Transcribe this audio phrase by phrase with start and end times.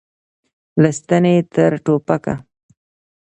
[0.81, 2.33] له ستنې تر ټوپکه.